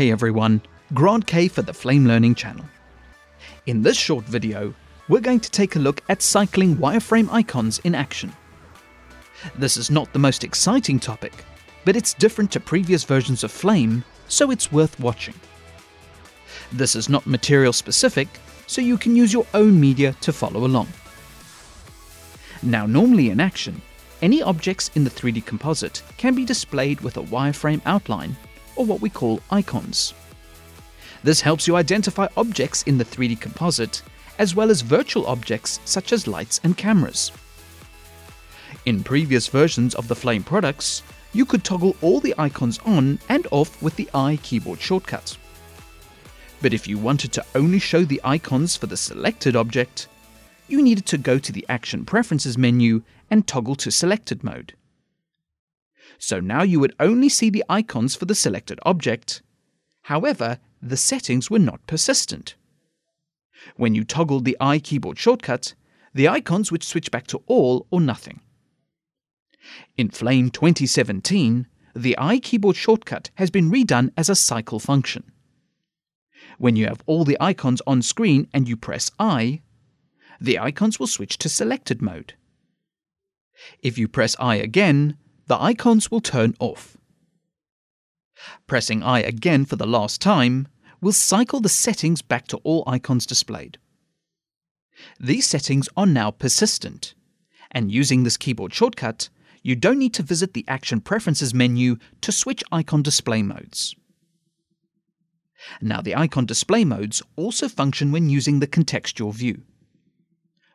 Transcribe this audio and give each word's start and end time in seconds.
Hey 0.00 0.10
everyone, 0.10 0.62
Grant 0.94 1.26
Kay 1.26 1.46
for 1.48 1.60
the 1.60 1.74
Flame 1.74 2.06
Learning 2.06 2.34
channel. 2.34 2.64
In 3.66 3.82
this 3.82 3.98
short 3.98 4.24
video, 4.24 4.72
we're 5.10 5.20
going 5.20 5.40
to 5.40 5.50
take 5.50 5.76
a 5.76 5.78
look 5.78 6.00
at 6.08 6.22
cycling 6.22 6.76
wireframe 6.76 7.28
icons 7.30 7.80
in 7.80 7.94
action. 7.94 8.32
This 9.58 9.76
is 9.76 9.90
not 9.90 10.10
the 10.14 10.18
most 10.18 10.42
exciting 10.42 11.00
topic, 11.00 11.44
but 11.84 11.96
it's 11.96 12.14
different 12.14 12.50
to 12.52 12.60
previous 12.60 13.04
versions 13.04 13.44
of 13.44 13.52
Flame, 13.52 14.02
so 14.26 14.50
it's 14.50 14.72
worth 14.72 14.98
watching. 14.98 15.34
This 16.72 16.96
is 16.96 17.10
not 17.10 17.26
material 17.26 17.74
specific, 17.74 18.28
so 18.66 18.80
you 18.80 18.96
can 18.96 19.14
use 19.14 19.34
your 19.34 19.46
own 19.52 19.78
media 19.78 20.16
to 20.22 20.32
follow 20.32 20.64
along. 20.64 20.88
Now 22.62 22.86
normally 22.86 23.28
in 23.28 23.38
action, 23.38 23.82
any 24.22 24.42
objects 24.42 24.90
in 24.94 25.04
the 25.04 25.10
3D 25.10 25.44
composite 25.44 26.02
can 26.16 26.34
be 26.34 26.46
displayed 26.46 27.02
with 27.02 27.18
a 27.18 27.22
wireframe 27.24 27.82
outline, 27.84 28.34
or 28.80 28.86
what 28.86 29.02
we 29.02 29.10
call 29.10 29.42
icons. 29.50 30.14
This 31.22 31.42
helps 31.42 31.68
you 31.68 31.76
identify 31.76 32.28
objects 32.38 32.82
in 32.84 32.96
the 32.96 33.04
3D 33.04 33.38
composite, 33.38 34.02
as 34.38 34.54
well 34.54 34.70
as 34.70 34.80
virtual 34.80 35.26
objects 35.26 35.80
such 35.84 36.14
as 36.14 36.26
lights 36.26 36.62
and 36.64 36.78
cameras. 36.78 37.30
In 38.86 39.04
previous 39.04 39.48
versions 39.48 39.94
of 39.94 40.08
the 40.08 40.16
Flame 40.16 40.42
products, 40.42 41.02
you 41.34 41.44
could 41.44 41.62
toggle 41.62 41.94
all 42.00 42.20
the 42.20 42.34
icons 42.38 42.78
on 42.86 43.18
and 43.28 43.46
off 43.50 43.82
with 43.82 43.96
the 43.96 44.08
I 44.14 44.38
keyboard 44.42 44.80
shortcut. 44.80 45.36
But 46.62 46.72
if 46.72 46.88
you 46.88 46.96
wanted 46.96 47.34
to 47.34 47.44
only 47.54 47.80
show 47.80 48.02
the 48.02 48.22
icons 48.24 48.78
for 48.78 48.86
the 48.86 48.96
selected 48.96 49.56
object, 49.56 50.08
you 50.68 50.80
needed 50.80 51.04
to 51.04 51.18
go 51.18 51.38
to 51.38 51.52
the 51.52 51.66
Action 51.68 52.06
Preferences 52.06 52.56
menu 52.56 53.02
and 53.30 53.46
toggle 53.46 53.74
to 53.76 53.90
Selected 53.90 54.42
mode. 54.42 54.72
So 56.18 56.40
now 56.40 56.62
you 56.62 56.80
would 56.80 56.94
only 57.00 57.28
see 57.28 57.50
the 57.50 57.64
icons 57.68 58.14
for 58.14 58.24
the 58.24 58.34
selected 58.34 58.78
object. 58.84 59.42
However, 60.02 60.58
the 60.82 60.96
settings 60.96 61.50
were 61.50 61.58
not 61.58 61.86
persistent. 61.86 62.56
When 63.76 63.94
you 63.94 64.04
toggled 64.04 64.44
the 64.44 64.56
I 64.60 64.78
keyboard 64.78 65.18
shortcut, 65.18 65.74
the 66.14 66.28
icons 66.28 66.72
would 66.72 66.82
switch 66.82 67.10
back 67.10 67.26
to 67.28 67.42
all 67.46 67.86
or 67.90 68.00
nothing. 68.00 68.40
In 69.96 70.08
Flame 70.08 70.50
2017, 70.50 71.66
the 71.94 72.14
I 72.18 72.38
keyboard 72.38 72.76
shortcut 72.76 73.30
has 73.34 73.50
been 73.50 73.70
redone 73.70 74.12
as 74.16 74.28
a 74.28 74.34
cycle 74.34 74.78
function. 74.78 75.32
When 76.58 76.76
you 76.76 76.86
have 76.86 77.02
all 77.06 77.24
the 77.24 77.36
icons 77.40 77.82
on 77.86 78.02
screen 78.02 78.48
and 78.52 78.68
you 78.68 78.76
press 78.76 79.10
I, 79.18 79.62
the 80.40 80.58
icons 80.58 80.98
will 80.98 81.06
switch 81.06 81.36
to 81.38 81.48
selected 81.48 82.00
mode. 82.00 82.34
If 83.82 83.98
you 83.98 84.08
press 84.08 84.36
I 84.38 84.56
again, 84.56 85.16
the 85.50 85.60
icons 85.60 86.12
will 86.12 86.20
turn 86.20 86.54
off. 86.60 86.96
Pressing 88.68 89.02
I 89.02 89.18
again 89.18 89.64
for 89.64 89.74
the 89.74 89.84
last 89.84 90.20
time 90.20 90.68
will 91.00 91.12
cycle 91.12 91.58
the 91.58 91.68
settings 91.68 92.22
back 92.22 92.46
to 92.46 92.58
all 92.58 92.84
icons 92.86 93.26
displayed. 93.26 93.76
These 95.18 95.48
settings 95.48 95.88
are 95.96 96.06
now 96.06 96.30
persistent, 96.30 97.14
and 97.72 97.90
using 97.90 98.22
this 98.22 98.36
keyboard 98.36 98.72
shortcut, 98.72 99.28
you 99.60 99.74
don't 99.74 99.98
need 99.98 100.14
to 100.14 100.22
visit 100.22 100.54
the 100.54 100.64
Action 100.68 101.00
Preferences 101.00 101.52
menu 101.52 101.96
to 102.20 102.30
switch 102.30 102.62
icon 102.70 103.02
display 103.02 103.42
modes. 103.42 103.96
Now 105.82 106.00
the 106.00 106.14
icon 106.14 106.46
display 106.46 106.84
modes 106.84 107.24
also 107.34 107.68
function 107.68 108.12
when 108.12 108.30
using 108.30 108.60
the 108.60 108.68
contextual 108.68 109.34
view. 109.34 109.62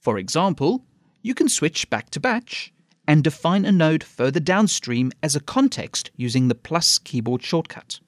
For 0.00 0.18
example, 0.18 0.84
you 1.22 1.34
can 1.34 1.48
switch 1.48 1.88
back 1.88 2.10
to 2.10 2.18
batch 2.18 2.72
and 3.06 3.22
define 3.22 3.64
a 3.64 3.72
node 3.72 4.02
further 4.02 4.40
downstream 4.40 5.12
as 5.22 5.36
a 5.36 5.40
context 5.40 6.10
using 6.16 6.48
the 6.48 6.54
plus 6.54 6.98
keyboard 6.98 7.42
shortcut. 7.42 8.00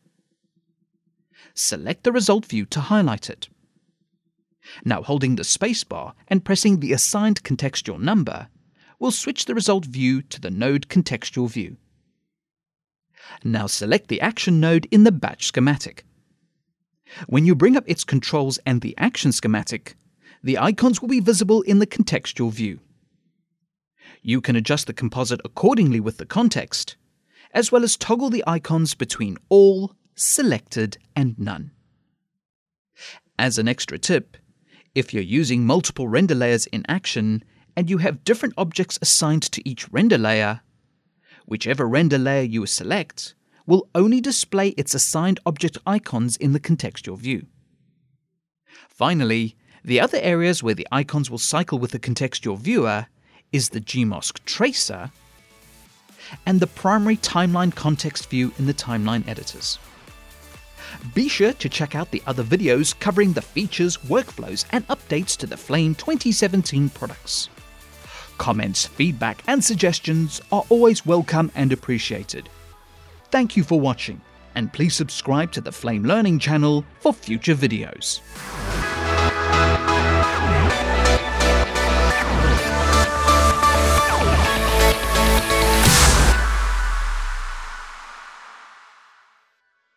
Select 1.54 2.04
the 2.04 2.12
result 2.12 2.46
view 2.46 2.66
to 2.66 2.80
highlight 2.80 3.30
it. 3.30 3.48
Now 4.84 5.02
holding 5.02 5.36
the 5.36 5.42
spacebar 5.44 6.12
and 6.28 6.44
pressing 6.44 6.80
the 6.80 6.92
assigned 6.92 7.42
contextual 7.42 7.98
number 8.00 8.48
we'll 8.98 9.10
switch 9.10 9.44
the 9.44 9.54
result 9.54 9.84
view 9.84 10.22
to 10.22 10.40
the 10.40 10.50
node 10.50 10.88
contextual 10.88 11.48
view. 11.48 11.76
Now 13.44 13.66
select 13.66 14.08
the 14.08 14.20
action 14.20 14.60
node 14.60 14.86
in 14.90 15.04
the 15.04 15.12
batch 15.12 15.46
schematic. 15.46 16.04
When 17.26 17.46
you 17.46 17.54
bring 17.54 17.76
up 17.76 17.84
its 17.86 18.04
controls 18.04 18.58
and 18.66 18.80
the 18.80 18.94
action 18.98 19.32
schematic, 19.32 19.96
the 20.42 20.58
icons 20.58 21.00
will 21.00 21.08
be 21.08 21.20
visible 21.20 21.62
in 21.62 21.78
the 21.78 21.86
contextual 21.86 22.52
view. 22.52 22.80
You 24.28 24.42
can 24.42 24.56
adjust 24.56 24.86
the 24.86 24.92
composite 24.92 25.40
accordingly 25.42 26.00
with 26.00 26.18
the 26.18 26.26
context, 26.26 26.98
as 27.54 27.72
well 27.72 27.82
as 27.82 27.96
toggle 27.96 28.28
the 28.28 28.44
icons 28.46 28.94
between 28.94 29.38
all, 29.48 29.94
selected, 30.14 30.98
and 31.16 31.38
none. 31.38 31.70
As 33.38 33.56
an 33.56 33.68
extra 33.68 33.96
tip, 33.98 34.36
if 34.94 35.14
you're 35.14 35.22
using 35.22 35.64
multiple 35.64 36.08
render 36.08 36.34
layers 36.34 36.66
in 36.66 36.84
action 36.90 37.42
and 37.74 37.88
you 37.88 37.96
have 37.98 38.22
different 38.22 38.52
objects 38.58 38.98
assigned 39.00 39.44
to 39.44 39.66
each 39.66 39.90
render 39.90 40.18
layer, 40.18 40.60
whichever 41.46 41.88
render 41.88 42.18
layer 42.18 42.42
you 42.42 42.66
select 42.66 43.34
will 43.64 43.88
only 43.94 44.20
display 44.20 44.68
its 44.76 44.92
assigned 44.92 45.40
object 45.46 45.78
icons 45.86 46.36
in 46.36 46.52
the 46.52 46.60
contextual 46.60 47.16
view. 47.16 47.46
Finally, 48.90 49.56
the 49.82 49.98
other 49.98 50.18
areas 50.20 50.62
where 50.62 50.74
the 50.74 50.86
icons 50.92 51.30
will 51.30 51.38
cycle 51.38 51.78
with 51.78 51.92
the 51.92 51.98
contextual 51.98 52.58
viewer 52.58 53.06
is 53.52 53.68
the 53.68 53.80
GMask 53.80 54.44
tracer 54.44 55.10
and 56.46 56.60
the 56.60 56.66
primary 56.66 57.16
timeline 57.16 57.74
context 57.74 58.28
view 58.28 58.52
in 58.58 58.66
the 58.66 58.74
timeline 58.74 59.26
editors. 59.26 59.78
Be 61.14 61.28
sure 61.28 61.52
to 61.52 61.68
check 61.68 61.94
out 61.94 62.10
the 62.10 62.22
other 62.26 62.42
videos 62.42 62.98
covering 62.98 63.32
the 63.32 63.42
features, 63.42 63.96
workflows, 63.98 64.64
and 64.70 64.86
updates 64.88 65.36
to 65.38 65.46
the 65.46 65.56
Flame 65.56 65.94
2017 65.94 66.88
products. 66.90 67.48
Comments, 68.38 68.86
feedback, 68.86 69.42
and 69.46 69.62
suggestions 69.62 70.40
are 70.52 70.64
always 70.68 71.04
welcome 71.04 71.50
and 71.54 71.72
appreciated. 71.72 72.48
Thank 73.30 73.56
you 73.56 73.64
for 73.64 73.80
watching, 73.80 74.20
and 74.54 74.72
please 74.72 74.94
subscribe 74.94 75.52
to 75.52 75.60
the 75.60 75.72
Flame 75.72 76.04
Learning 76.04 76.38
channel 76.38 76.84
for 77.00 77.12
future 77.12 77.54
videos. 77.54 78.20